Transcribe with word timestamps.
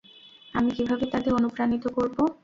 আমি 0.53 0.69
কীভাবে 0.71 1.05
তাদের 1.13 1.31
অনুপ্রাণিত 1.39 1.83
করব? 1.97 2.17